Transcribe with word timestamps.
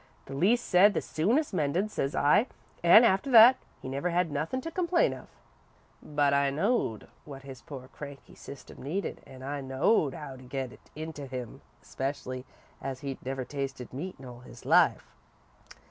'The 0.25 0.33
least 0.33 0.65
said 0.65 0.95
the 0.95 0.99
soonest 0.99 1.53
mended,' 1.53 1.91
says 1.91 2.15
I, 2.15 2.47
an' 2.81 3.03
after 3.03 3.29
that, 3.29 3.57
he 3.83 3.87
never 3.87 4.09
had 4.09 4.31
nothin' 4.31 4.59
to 4.61 4.71
complain 4.71 5.13
of. 5.13 5.27
"But 6.01 6.33
I 6.33 6.49
knowed 6.49 7.07
what 7.23 7.43
his 7.43 7.61
poor, 7.61 7.87
cranky 7.87 8.33
system 8.33 8.81
needed, 8.81 9.21
an' 9.27 9.43
I 9.43 9.61
knowed 9.61 10.15
how 10.15 10.37
to 10.37 10.43
get 10.43 10.71
it 10.73 10.89
into 10.95 11.27
him, 11.27 11.61
especially 11.83 12.45
as 12.81 13.01
he'd 13.01 13.23
never 13.23 13.45
tasted 13.45 13.93
meat 13.93 14.15
in 14.17 14.25
all 14.25 14.39
his 14.39 14.65
life. 14.65 15.05